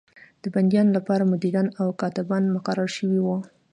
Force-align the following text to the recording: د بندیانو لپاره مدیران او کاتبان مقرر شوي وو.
د 0.43 0.45
بندیانو 0.53 0.91
لپاره 0.97 1.29
مدیران 1.31 1.67
او 1.81 1.87
کاتبان 2.01 2.43
مقرر 2.55 2.89
شوي 2.97 3.19
وو. 3.21 3.37